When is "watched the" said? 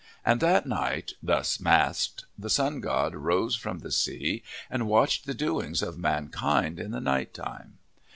4.87-5.35